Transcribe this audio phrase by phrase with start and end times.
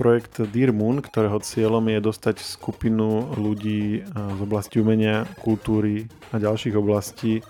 [0.00, 6.72] projekt Dear Moon, ktorého cieľom je dostať skupinu ľudí z oblasti umenia, kultúry a ďalších
[6.72, 7.44] oblastí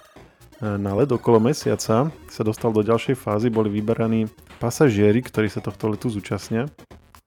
[0.58, 2.11] na led okolo mesiaca.
[2.11, 4.26] Sa dostal do ďalšej fázy, boli vyberaní
[4.58, 6.66] pasažieri, ktorí sa tohto letu zúčastnia.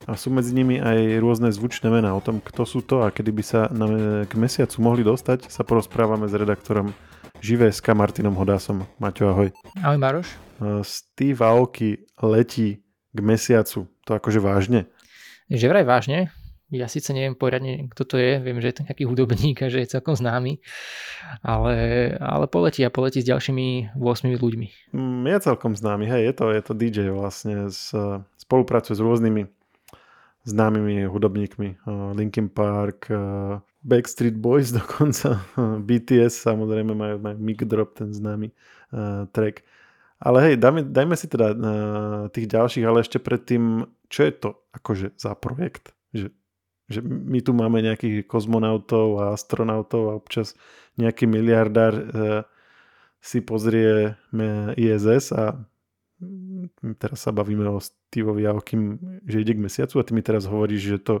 [0.04, 3.32] A sú medzi nimi aj rôzne zvučné mená o tom, kto sú to a kedy
[3.32, 3.88] by sa na,
[4.28, 6.92] k mesiacu mohli dostať, sa porozprávame s redaktorom
[7.40, 8.84] Živé.sk Martinom Hodásom.
[9.00, 9.48] Maťo, ahoj.
[9.80, 10.28] Ahoj Maroš.
[10.84, 12.84] Steve Aoki letí
[13.16, 13.88] k mesiacu.
[14.04, 14.92] To akože vážne?
[15.52, 16.32] Že vraj vážne.
[16.72, 19.84] Ja síce neviem poriadne, kto to je, viem, že je to nejaký hudobník a že
[19.84, 20.58] je celkom známy,
[21.44, 21.76] ale,
[22.18, 24.96] ale poletí a poletí s ďalšími 8 ľuďmi.
[24.96, 27.94] Mm, je celkom známy, hej, je to, je to DJ vlastne, z,
[28.40, 29.42] spolupracuje s rôznymi
[30.44, 31.84] známymi hudobníkmi.
[32.16, 33.08] Linkin Park,
[33.84, 35.44] Backstreet Boys dokonca,
[35.88, 38.52] BTS samozrejme majú, majú Mic Drop, ten známy
[38.92, 39.64] uh, track.
[40.24, 41.52] Ale hej, dajme, dajme si teda
[42.32, 43.84] tých ďalších, ale ešte predtým,
[44.14, 45.90] čo je to akože za projekt?
[46.14, 46.30] Že
[46.84, 50.52] že my tu máme nejakých kozmonautov a astronautov a občas
[51.00, 52.04] nejaký miliardár e,
[53.24, 54.20] si pozrie
[54.76, 55.56] ISS a
[57.00, 60.82] teraz sa bavíme o Steveovi Aokim, že ide k mesiacu a ty mi teraz hovoríš,
[60.96, 61.14] že to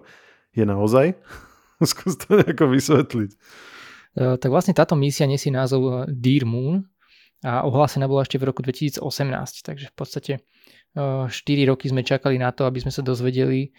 [0.52, 1.16] je naozaj?
[1.80, 3.30] Skús to nejako vysvetliť.
[3.32, 6.84] E, tak vlastne táto misia nesie názov Dear Moon
[7.40, 9.00] a ohlásená bola ešte v roku 2018,
[9.64, 10.32] takže v podstate
[10.94, 13.74] 4 e, roky sme čakali na to, aby sme sa dozvedeli,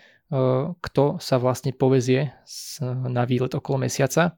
[0.82, 2.34] kto sa vlastne povezie
[2.82, 4.34] na výlet okolo mesiaca.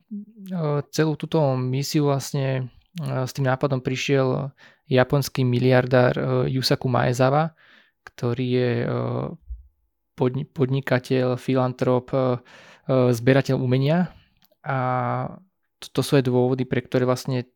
[0.91, 2.67] Celú túto misiu vlastne
[2.99, 4.51] s tým nápadom prišiel
[4.91, 7.55] japonský miliardár Yusaku Maezawa,
[8.03, 8.71] ktorý je
[10.51, 12.11] podnikateľ, filantrop,
[12.91, 14.11] zberateľ umenia
[14.67, 14.79] a
[15.79, 17.47] to sú aj dôvody, pre ktoré vlastne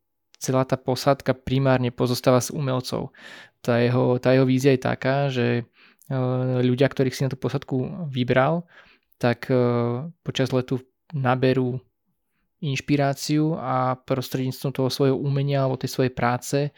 [0.41, 3.13] celá tá posádka primárne pozostáva z umelcov.
[3.61, 5.69] Tá jeho, tá jeho vízia je taká, že
[6.11, 8.67] Eh, ľudia, ktorých si na tú posadku vybral,
[9.15, 9.55] tak eh,
[10.27, 10.83] počas letu
[11.15, 11.79] naberú
[12.61, 16.71] inšpiráciu a prostredníctvom toho svojho umenia alebo tej svojej práce eh,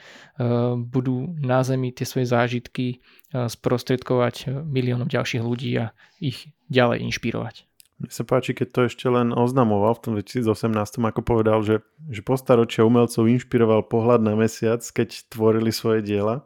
[0.77, 3.01] budú na zemi tie svoje zážitky
[3.33, 5.89] sprostredkovať miliónom ďalších ľudí a
[6.21, 7.65] ich ďalej inšpirovať.
[8.03, 10.51] Mne sa páči, keď to ešte len oznamoval v tom 2018,
[10.99, 11.79] ako povedal, že,
[12.11, 16.43] že po staročia umelcov inšpiroval pohľad na mesiac, keď tvorili svoje diela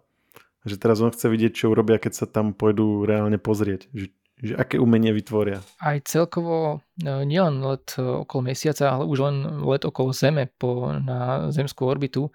[0.67, 3.87] že teraz on chce vidieť, čo urobia, keď sa tam pôjdu reálne pozrieť.
[3.95, 4.07] Že,
[4.43, 5.63] že aké umenie vytvoria.
[5.79, 11.49] Aj celkovo no, nielen let okolo mesiaca, ale už len let okolo Zeme po, na
[11.49, 12.29] zemskú orbitu,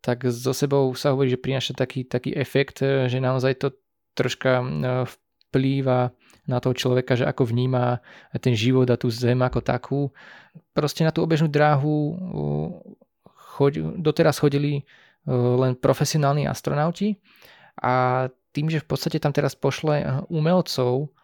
[0.00, 3.68] tak so sebou sa hovorí, že prináša taký, taký efekt, že naozaj to
[4.12, 4.66] troška e,
[5.54, 6.10] vplýva
[6.50, 8.02] na toho človeka, že ako vníma
[8.42, 10.00] ten život a tú zem ako takú.
[10.74, 12.18] Proste na tú obežnú dráhu
[13.54, 14.82] choď, doteraz chodili e,
[15.30, 17.22] len profesionálni astronauti
[17.78, 21.14] a tým, že v podstate tam teraz pošle eh, umelcov,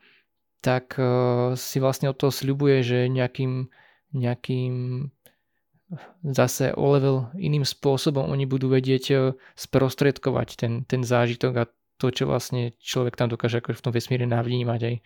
[0.61, 0.93] tak
[1.57, 3.73] si vlastne od toho sľubuje, že nejakým,
[4.13, 5.09] nejakým
[6.21, 11.65] zase o level iným spôsobom oni budú vedieť sprostredkovať ten, ten zážitok a
[12.01, 14.97] to, čo vlastne človek tam dokáže ako v tom vesmíre navnímať aj.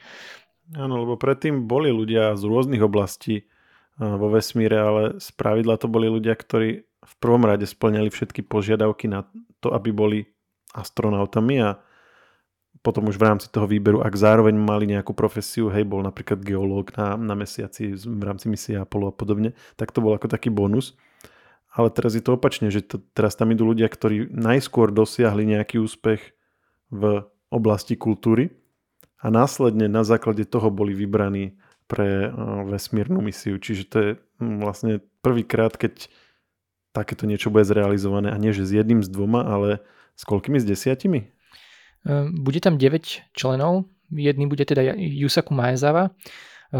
[0.79, 3.51] Áno, lebo predtým boli ľudia z rôznych oblastí
[3.99, 9.07] vo vesmíre, ale z pravidla to boli ľudia, ktorí v prvom rade splňali všetky požiadavky
[9.11, 9.29] na
[9.61, 10.19] to, aby boli
[10.73, 11.71] astronautami a
[12.85, 16.93] potom už v rámci toho výberu, ak zároveň mali nejakú profesiu, hej, bol napríklad geológ
[17.01, 19.51] na, na mesiaci v rámci misie Apollo a podobne,
[19.81, 20.93] tak to bol ako taký bonus.
[21.75, 25.81] Ale teraz je to opačne, že to, teraz tam idú ľudia, ktorí najskôr dosiahli nejaký
[25.81, 26.37] úspech
[26.91, 28.51] v oblasti kultúry
[29.23, 32.33] a následne na základe toho boli vybraní pre
[32.69, 33.61] vesmírnu misiu.
[33.61, 36.09] Čiže to je hm, vlastne prvýkrát, keď
[36.95, 39.85] takéto niečo bude zrealizované a nie že s jedným, s dvoma, ale
[40.15, 40.63] s koľkými?
[40.63, 41.29] S desiatimi?
[42.07, 43.89] Ehm, bude tam 9 členov.
[44.15, 46.11] Jedný bude teda Yusaku Maezawa, e,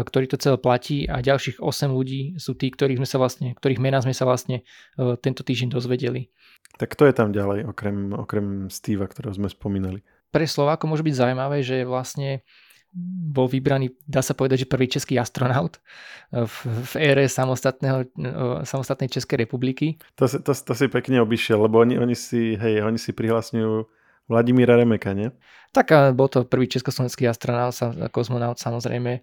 [0.03, 3.79] ktorý to celé platí a ďalších 8 ľudí sú tí, ktorých, sme sa vlastne, ktorých
[3.79, 4.67] mená sme sa vlastne
[4.99, 6.33] e, tento týždeň dozvedeli.
[6.75, 10.03] Tak kto je tam ďalej, okrem, okrem Steva, ktorého sme spomínali?
[10.33, 12.43] Pre Slováko môže byť zaujímavé, že vlastne
[13.31, 15.79] bol vybraný, dá sa povedať, že prvý český astronaut
[16.31, 18.11] eh, v, v ére samostatného,
[18.63, 19.99] samostatnej Českej republiky.
[20.19, 23.87] To to, to si pekne obišiel, lebo oni, oni si, hej, oni si prihlasňujú
[24.25, 25.29] Vladimíra Remeka, nie?
[25.69, 27.75] Tak a bol to prvý československý astronaut,
[28.09, 29.21] kozmonaut samozrejme.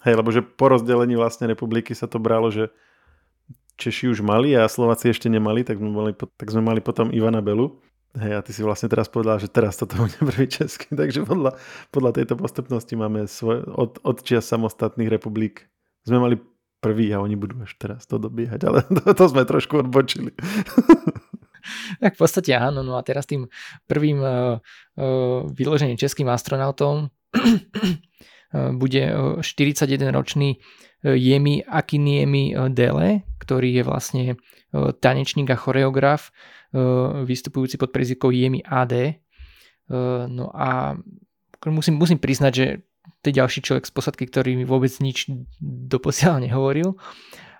[0.00, 2.72] Hej, lebo že po rozdelení vlastne republiky sa to bralo, že
[3.80, 7.40] Češi už mali a Slováci ešte nemali, tak sme mali, tak sme mali potom Ivana
[7.40, 7.80] Belu
[8.10, 11.54] Hej, a ty si vlastne teraz povedal, že teraz toto bude prvý český, takže podľa,
[11.94, 15.70] podľa tejto postupnosti máme svoj, od, od čias samostatných republik.
[16.02, 16.34] Sme mali
[16.82, 20.34] prvý a oni budú až teraz to dobiehať, ale to, to sme trošku odbočili.
[22.02, 23.46] tak v podstate áno, no a teraz tým
[23.86, 24.58] prvým uh,
[24.98, 27.14] uh, vyloženým českým astronautom
[28.52, 29.02] bude
[29.40, 30.58] 41-ročný
[31.02, 34.24] Jemi Akiniemi Dele, ktorý je vlastne
[34.74, 36.34] tanečník a choreograf,
[37.24, 39.18] vystupujúci pod prezivkou Jemi AD.
[40.30, 40.94] No a
[41.66, 42.66] musím, musím priznať, že
[43.20, 45.28] to je ďalší človek z posadky, ktorý mi vôbec nič
[45.60, 46.94] doposiaľ nehovoril,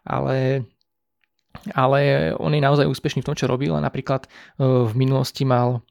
[0.06, 0.66] ale
[1.74, 5.82] ale on je naozaj úspešný v tom, čo robil a napríklad v minulosti mal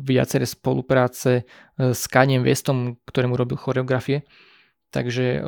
[0.00, 1.44] viaceré spolupráce
[1.76, 4.24] s Kaniem Westom, ktorému robil choreografie.
[4.88, 5.44] Takže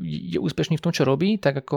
[0.00, 1.76] je úspešný v tom, čo robí, tak ako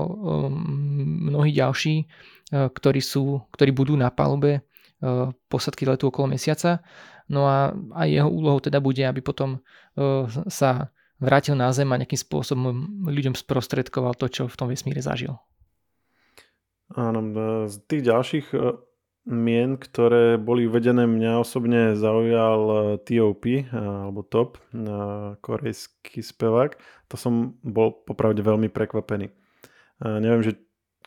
[1.28, 2.08] mnohí ďalší,
[2.56, 4.64] ktorí, sú, ktorí budú na palube
[5.52, 6.80] posadky letu okolo mesiaca.
[7.28, 9.60] No a aj jeho úlohou teda bude, aby potom
[10.48, 10.88] sa
[11.20, 15.36] vrátil na Zem a nejakým spôsobom ľuďom sprostredkoval to, čo v tom vesmíre zažil.
[16.96, 17.20] Áno,
[17.68, 18.48] z tých ďalších
[19.26, 23.44] mien, ktoré boli uvedené, mňa osobne zaujal eh, T.O.P.
[23.62, 26.78] Eh, alebo Top, eh, korejský spevák.
[27.14, 29.36] To som bol popravde veľmi prekvapený.
[30.02, 30.58] Neviem, že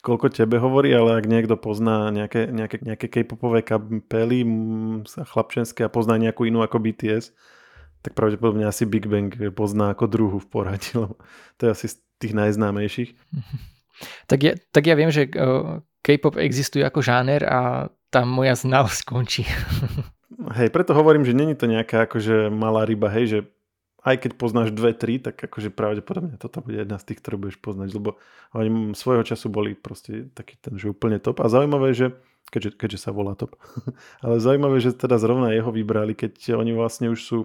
[0.04, 4.46] koľko tebe hovorí, ale ak niekto pozná nejaké, nejaké, nejaké k-popové kapely
[5.18, 7.34] chlapčenské a pozná nejakú inú ako BTS,
[8.06, 11.18] tak pravdepodobne asi Big Bang pozná ako druhu v poradí, lebo
[11.58, 13.10] to je asi z tých najznámejších.
[14.26, 15.30] Tak ja, tak ja viem, že
[16.04, 19.42] K-pop existuje ako žáner a tá moja znalosť končí.
[20.58, 23.38] hej, preto hovorím, že není to nejaká akože malá ryba, hej, že
[24.04, 27.58] aj keď poznáš dve, tri, tak akože pravdepodobne toto bude jedna z tých, ktoré budeš
[27.64, 28.20] poznať, lebo
[28.52, 31.40] oni svojho času boli proste taký ten, že úplne top.
[31.40, 32.12] A zaujímavé, že
[32.52, 33.56] keďže, keďže sa volá top,
[34.24, 37.38] ale zaujímavé, že teda zrovna jeho vybrali, keď oni vlastne už sú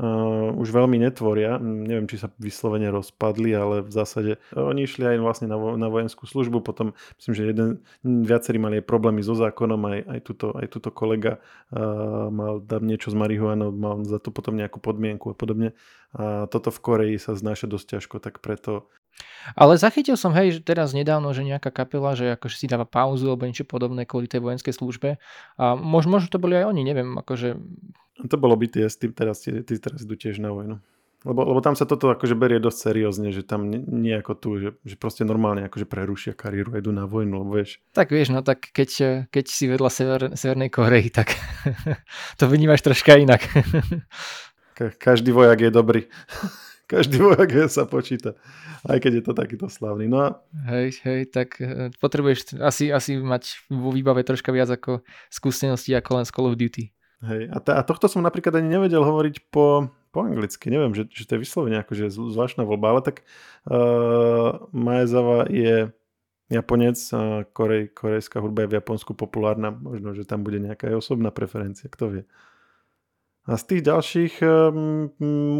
[0.00, 1.58] uh, už veľmi netvoria.
[1.60, 5.86] Neviem, či sa vyslovene rozpadli, ale v zásade oni išli aj vlastne na, vo, na
[5.90, 7.68] vojenskú službu, potom myslím, že jeden,
[8.02, 11.38] viacerí mali aj problémy so zákonom, aj, aj, tuto, aj tuto kolega
[11.70, 15.76] uh, mal dať niečo z marihuanou, mal za to potom nejakú podmienku a podobne.
[16.14, 18.86] A toto v Koreji sa znáša dosť ťažko, tak preto
[19.54, 23.28] ale zachytil som, hej, že teraz nedávno, že nejaká kapela, že akože si dáva pauzu
[23.28, 25.20] alebo niečo podobné kvôli tej vojenskej službe.
[25.60, 27.60] A možno, možno to boli aj oni, neviem, akože
[28.14, 30.78] to bolo BTS, ty teraz, ty, ty teraz idú tiež na vojnu.
[31.24, 34.68] Lebo, lebo tam sa toto akože berie dosť seriózne, že tam nie ako tu, že,
[34.84, 37.80] že proste normálne akože prerušia kariéru a idú na vojnu, lebo vieš.
[37.96, 41.32] Tak vieš, no tak keď, keď si vedľa Sever, Severnej Korei, tak
[42.38, 43.40] to vnímaš troška inak.
[44.76, 46.02] Ka- každý vojak je dobrý.
[46.86, 48.36] každý vojak sa počíta.
[48.84, 50.08] Aj keď je to takýto slavný.
[50.08, 50.28] No a...
[50.68, 55.00] Hej, hej, tak eh, potrebuješ asi, asi mať vo výbave troška viac ako
[55.32, 56.92] skúsenosti ako len z Call of Duty.
[57.24, 60.68] Hej, a, t- a tohto som napríklad ani nevedel hovoriť po, po anglicky.
[60.68, 63.16] Neviem, že, že to je vyslovene akože zvláštna voľba, ale tak
[63.64, 65.88] uh, Maezawa je
[66.52, 69.72] Japonec, a Korej, korejská hudba je v Japonsku populárna.
[69.72, 72.22] Možno, že tam bude nejaká aj osobná preferencia, kto vie.
[73.44, 75.12] A z tých ďalších um,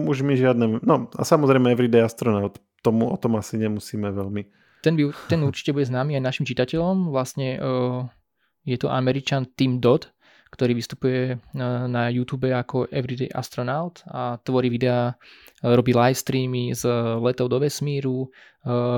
[0.08, 0.81] už mi žiadne...
[0.81, 2.56] No a samozrejme Everyday Astronaut.
[2.81, 4.48] Tomu, o tom asi nemusíme veľmi.
[4.81, 7.12] Ten, by, ten určite bude známy aj našim čitateľom.
[7.12, 8.08] Vlastne uh,
[8.64, 10.13] je to Američan Tim Dodd,
[10.55, 15.19] ktorý vystupuje na, na YouTube ako Everyday Astronaut a tvorí videá,
[15.67, 16.87] robí live streamy z
[17.19, 18.31] letov do vesmíru,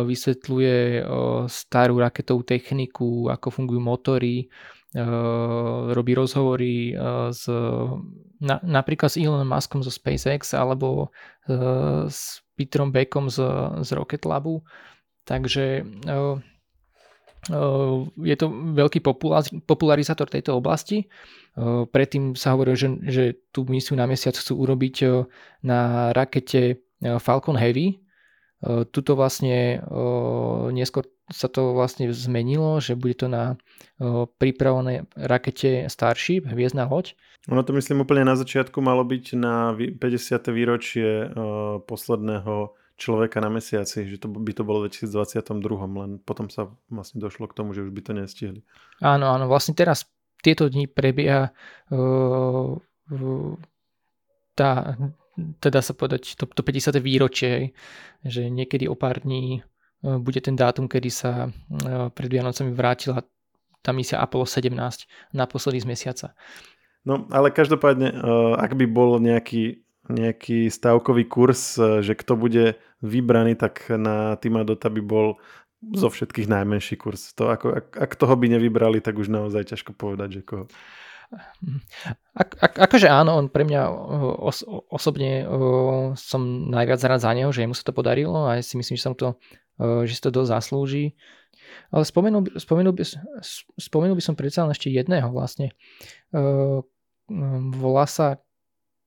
[0.04, 1.08] vysvetľuje
[1.48, 4.52] starú raketovú techniku, ako fungujú motory,
[5.92, 6.92] robí rozhovory
[7.32, 7.48] s,
[8.40, 11.08] na, napríklad s Elon Muskom zo SpaceX alebo
[12.08, 13.40] s Peterom Beckom z,
[13.80, 14.60] z Rocket Labu.
[15.26, 15.82] Takže
[18.16, 19.00] je to veľký
[19.66, 21.06] popularizátor tejto oblasti.
[21.90, 23.24] Predtým sa hovorilo, že, že
[23.54, 24.96] tú misiu na mesiac chcú urobiť
[25.62, 26.82] na rakete
[27.22, 28.02] Falcon Heavy.
[28.66, 29.84] Tuto vlastne
[30.74, 33.58] neskôr sa to vlastne zmenilo, že bude to na
[34.38, 37.14] pripravené rakete Starship, hviezdna loď.
[37.46, 39.98] Ono to myslím úplne na začiatku malo byť na 50.
[40.50, 41.30] výročie
[41.86, 45.52] posledného človeka na mesiaci, že to by to bolo v 2022,
[46.00, 48.60] len potom sa vlastne došlo k tomu, že už by to nestihli.
[49.04, 50.08] Áno, áno, vlastne teraz
[50.40, 51.52] tieto dni prebieha
[51.92, 52.72] uh,
[54.56, 54.96] tá,
[55.60, 56.96] teda sa povedať, to, to 50.
[57.04, 57.76] výročie,
[58.24, 63.20] že niekedy o pár dní uh, bude ten dátum, kedy sa uh, pred Vianocami vrátila
[63.84, 64.72] tá misia Apollo 17
[65.36, 66.28] naposledy z mesiaca.
[67.06, 68.18] No, ale každopádne,
[68.58, 74.62] ak by bol nejaký nejaký stavkový kurz, e, že kto bude vybraný, tak na Tima
[74.62, 75.38] Dota by bol
[75.82, 77.36] zo všetkých najmenší kurz.
[77.36, 80.64] To ako, ak, ak toho by nevybrali, tak už naozaj ťažko povedať, že koho.
[82.38, 83.90] Ak, ak, akože áno, on pre mňa
[84.46, 85.58] os, osobne o,
[86.14, 89.04] som najviac rád za neho, že mu sa to podarilo a ja si myslím, že,
[89.04, 89.34] som to,
[89.82, 91.18] o, že si to dosť zaslúži.
[91.90, 93.02] Ale spomenul, spomenul, by,
[93.74, 95.74] spomenul by som predsa len ešte jedného vlastne.
[96.30, 96.86] O,
[97.74, 98.38] volá sa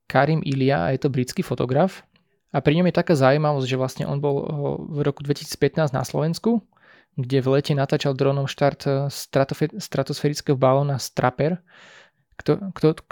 [0.10, 2.02] Karim Ilia a je to britský fotograf
[2.50, 4.42] A pri ňom je taká zaujímavosť, že vlastne on bol
[4.90, 6.66] v roku 2015 na Slovensku,
[7.14, 9.14] kde v lete natáčal dronom štart
[9.78, 11.62] stratosférického balóna Strapper,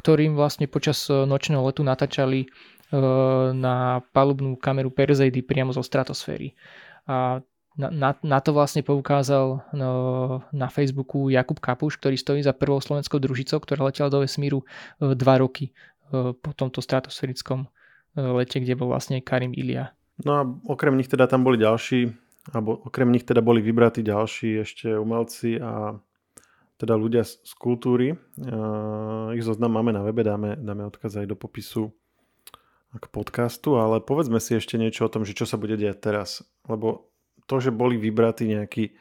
[0.01, 2.49] ktorým vlastne počas nočného letu natáčali
[3.53, 6.55] na palubnú kameru Perseidy priamo zo stratosféry.
[7.05, 7.43] A
[7.77, 9.91] na, na, na to vlastne poukázal no,
[10.49, 14.65] na Facebooku Jakub Kapuš, ktorý stojí za prvou slovenskou družicou, ktorá letela do vesmíru
[14.97, 15.77] dva roky
[16.11, 17.67] po tomto stratosférickom e,
[18.19, 19.95] lete, kde bol vlastne Karim Ilia.
[20.23, 22.09] No a okrem nich teda tam boli ďalší,
[22.55, 25.99] alebo okrem nich teda boli vybratí ďalší ešte umelci a
[26.77, 28.17] teda ľudia z, kultúry.
[28.37, 31.89] Uh, ich zoznam máme na webe, dáme, dáme odkaz aj do popisu
[32.97, 36.29] k podcastu, ale povedzme si ešte niečo o tom, že čo sa bude diať teraz.
[36.65, 37.11] Lebo
[37.45, 38.93] to, že boli vybratí nejakí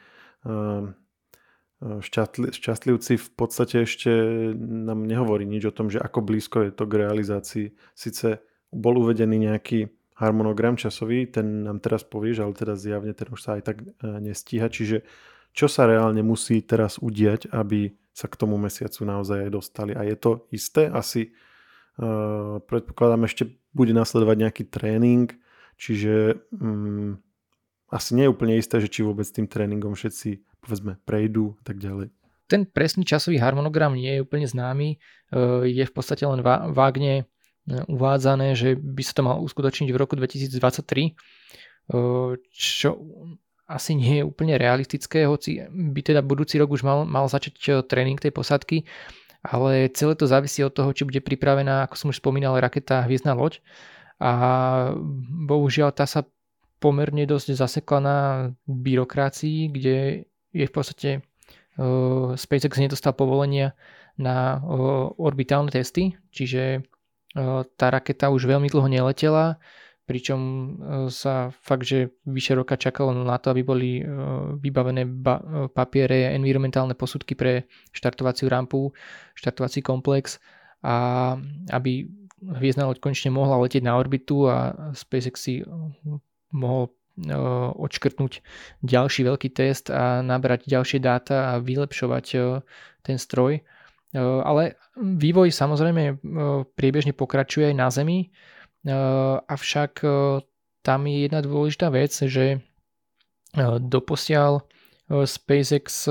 [1.83, 4.09] šťastlivci v podstate ešte
[4.57, 7.67] nám nehovorí nič o tom, že ako blízko je to k realizácii.
[7.93, 8.41] Sice
[8.73, 13.61] bol uvedený nejaký harmonogram časový, ten nám teraz povieš, ale teda zjavne ten už sa
[13.61, 14.73] aj tak e, nestíha.
[14.73, 15.05] Čiže
[15.53, 19.93] čo sa reálne musí teraz udiať, aby sa k tomu mesiacu naozaj aj dostali.
[19.93, 20.89] A je to isté?
[20.89, 21.33] Asi
[22.01, 23.45] uh, predpokladám ešte
[23.77, 25.33] bude nasledovať nejaký tréning,
[25.77, 27.21] čiže um,
[27.93, 31.79] asi nie je úplne isté, že či vôbec tým tréningom všetci povedzme prejdú a tak
[31.79, 32.11] ďalej.
[32.51, 34.97] Ten presný časový harmonogram nie je úplne známy, e,
[35.71, 36.43] je v podstate len
[36.75, 37.25] vágne e,
[37.87, 41.13] uvádzané, že by sa to mal uskutočniť v roku 2023, e,
[42.55, 42.91] čo
[43.67, 48.19] asi nie je úplne realistické, hoci by teda budúci rok už mal, mal začať tréning
[48.19, 48.87] tej posadky,
[49.43, 53.35] ale celé to závisí od toho, či bude pripravená, ako som už spomínal, raketa Hviezdna
[53.35, 53.63] loď.
[54.17, 54.95] A
[55.47, 56.27] bohužiaľ tá sa
[56.83, 58.19] pomerne dosť zasekla na
[58.67, 59.97] byrokracii, kde
[60.57, 63.77] je v podstate uh, SpaceX nedostal povolenia
[64.17, 69.61] na uh, orbitálne testy, čiže uh, tá raketa už veľmi dlho neletela,
[70.07, 70.39] pričom
[71.11, 73.91] sa fakt, že vyše roka čakalo na to, aby boli
[74.63, 78.95] vybavené ba- papiere, environmentálne posudky pre štartovaciu rampu,
[79.35, 80.39] štartovací komplex
[80.87, 81.35] a
[81.75, 82.07] aby
[82.39, 85.67] hviezdna loď konečne mohla letieť na orbitu a SpaceX si
[86.55, 88.45] mohol odškrtnúť
[88.85, 92.27] ďalší veľký test a nabrať ďalšie dáta a vylepšovať
[93.01, 93.65] ten stroj.
[94.17, 96.21] Ale vývoj samozrejme
[96.77, 98.33] priebežne pokračuje aj na Zemi,
[99.49, 100.05] avšak
[100.85, 102.61] tam je jedna dôležitá vec, že
[103.81, 104.63] doposiaľ
[105.09, 106.07] SpaceX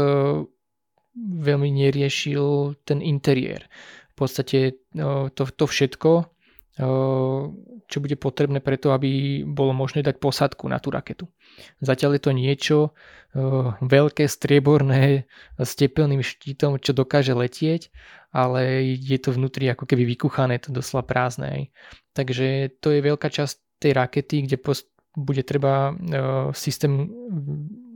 [1.16, 3.70] veľmi neriešil ten interiér.
[4.12, 4.82] V podstate
[5.38, 6.28] to, to všetko
[6.76, 11.32] čo bude potrebné preto, aby bolo možné dať posadku na tú raketu.
[11.80, 12.78] Zatiaľ je to niečo
[13.80, 15.24] veľké, strieborné,
[15.56, 17.96] s tepelným štítom, čo dokáže letieť,
[18.36, 21.72] ale je to vnútri ako keby vykuchané, to doslova prázdne.
[22.12, 24.60] Takže to je veľká časť tej rakety, kde
[25.16, 25.96] bude treba
[26.52, 27.08] systém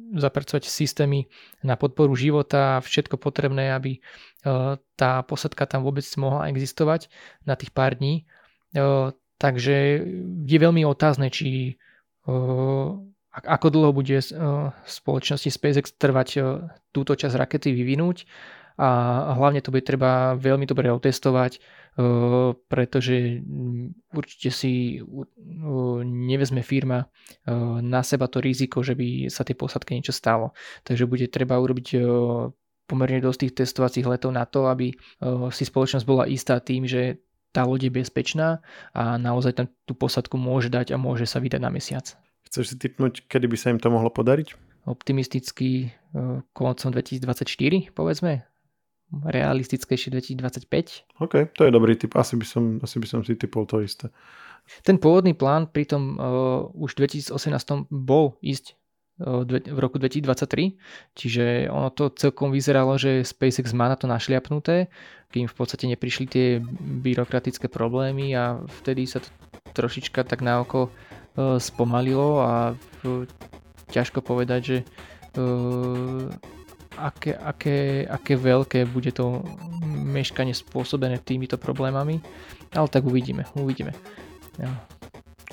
[0.09, 1.29] zapracovať systémy
[1.61, 4.01] na podporu života a všetko potrebné, aby
[4.95, 7.11] tá posadka tam vôbec mohla existovať
[7.45, 8.25] na tých pár dní
[9.39, 9.75] takže
[10.45, 11.77] je veľmi otázne, či
[13.29, 14.19] ako dlho bude
[14.85, 16.29] spoločnosti SpaceX trvať
[16.91, 18.25] túto časť rakety vyvinúť
[18.79, 21.59] a hlavne to bude treba veľmi dobre otestovať,
[22.71, 23.43] pretože
[24.15, 25.03] určite si
[26.07, 27.11] nevezme firma
[27.83, 30.55] na seba to riziko, že by sa tej posadke niečo stalo.
[30.87, 31.87] Takže bude treba urobiť
[32.87, 34.95] pomerne dosť tých testovacích letov na to, aby
[35.51, 37.19] si spoločnosť bola istá tým, že
[37.51, 38.61] tá loď je bezpečná
[38.93, 42.05] a naozaj tam tú posadku môže dať a môže sa vydať na mesiac.
[42.49, 44.57] Chceš si typnúť, kedy by sa im to mohlo podariť?
[44.89, 45.87] Optimisticky e,
[46.53, 48.41] koncom 2024, povedzme.
[49.09, 51.21] Realistickejšie 2025.
[51.21, 52.13] OK, to je dobrý typ.
[52.17, 54.13] Asi by som, asi by som si typol to isté.
[54.85, 58.77] Ten pôvodný plán pritom uh, už v 2018 bol ísť
[59.19, 60.79] v roku 2023,
[61.11, 64.87] čiže ono to celkom vyzeralo, že SpaceX má na to našliapnuté,
[65.29, 66.47] kým v podstate neprišli tie
[66.79, 69.29] byrokratické problémy a vtedy sa to
[69.75, 72.73] trošička tak na oko e, spomalilo a
[73.91, 74.85] ťažko povedať, že e,
[76.97, 79.43] aké, aké, aké veľké bude to
[79.85, 82.23] meškanie spôsobené týmito problémami,
[82.73, 83.93] ale tak uvidíme, uvidíme.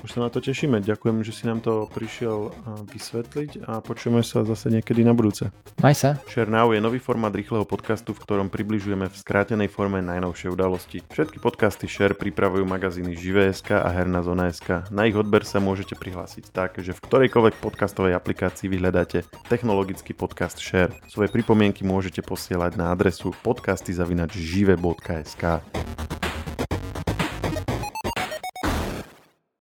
[0.06, 0.78] Už sa na to tešíme.
[0.86, 2.54] Ďakujem, že si nám to prišiel
[2.94, 5.50] vysvetliť a počujeme sa zase niekedy na budúce.
[5.82, 6.22] Maj sa.
[6.30, 11.02] Share Now je nový formát rýchleho podcastu, v ktorom približujeme v skrátenej forme najnovšie udalosti.
[11.10, 14.86] Všetky podcasty Share pripravujú magazíny Živé.sk a Herná zona.sk.
[14.94, 20.62] Na ich odber sa môžete prihlásiť tak, že v ktorejkoľvek podcastovej aplikácii vyhľadáte technologický podcast
[20.62, 20.94] Share.
[21.10, 25.42] Svoje pripomienky môžete posielať na adresu podcasty.žive.sk.